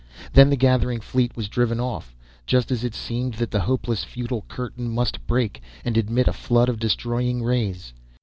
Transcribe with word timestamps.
Then 0.33 0.49
the 0.49 0.55
gathering 0.55 0.99
fleet 0.99 1.35
was 1.37 1.47
driven 1.47 1.79
off, 1.79 2.15
just 2.47 2.71
as 2.71 2.83
it 2.83 2.95
seemed 2.95 3.35
that 3.35 3.51
that 3.51 3.59
hopeless, 3.59 4.03
futile 4.03 4.45
curtain 4.47 4.89
must 4.89 5.27
break, 5.27 5.61
and 5.85 5.95
admit 5.95 6.27
a 6.27 6.33
flood 6.33 6.69
of 6.69 6.79
destroying 6.79 7.43
rays. 7.43 7.93